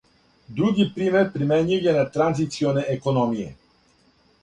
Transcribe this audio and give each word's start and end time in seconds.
Други 0.59 0.85
пример 0.95 1.29
примењив 1.35 1.87
је 1.89 1.95
на 1.99 2.09
транзиционе 2.17 2.89
економије. 2.99 3.51